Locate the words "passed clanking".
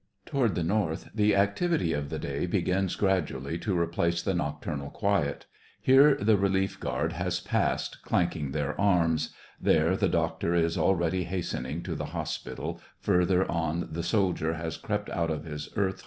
7.39-8.49